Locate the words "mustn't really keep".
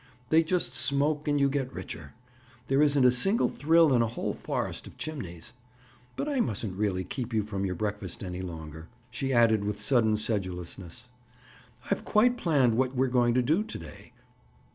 6.39-7.35